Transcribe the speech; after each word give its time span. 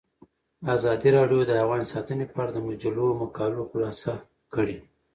ازادي 0.75 1.09
راډیو 1.17 1.39
د 1.45 1.51
حیوان 1.59 1.83
ساتنه 1.91 2.25
په 2.31 2.37
اړه 2.41 2.51
د 2.53 2.57
مجلو 2.67 3.05
مقالو 3.21 3.69
خلاصه 3.71 4.13
کړې. 4.53 4.77